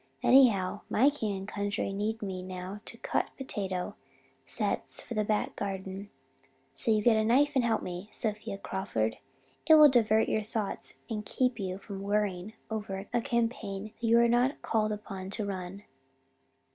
Anyhow, 0.23 0.81
my 0.89 1.11
king 1.11 1.37
and 1.37 1.47
country 1.47 1.93
need 1.93 2.23
me 2.23 2.41
now 2.41 2.81
to 2.85 2.97
cut 2.97 3.29
potato 3.37 3.93
sets 4.47 4.99
for 4.99 5.13
the 5.13 5.23
back 5.23 5.55
garden, 5.55 6.09
so 6.75 6.99
get 6.99 7.13
you 7.13 7.19
a 7.19 7.23
knife 7.23 7.51
and 7.55 7.63
help 7.63 7.83
me, 7.83 8.09
Sophia 8.11 8.57
Crawford. 8.57 9.19
It 9.67 9.75
will 9.75 9.89
divert 9.89 10.27
your 10.27 10.41
thoughts 10.41 10.95
and 11.07 11.23
keep 11.23 11.59
you 11.59 11.77
from 11.77 12.01
worrying 12.01 12.53
over 12.71 13.05
a 13.13 13.21
campaign 13.21 13.93
that 13.95 14.03
you 14.07 14.17
are 14.17 14.27
not 14.27 14.63
called 14.63 14.91
upon 14.91 15.29
to 15.29 15.45
run.' 15.45 15.83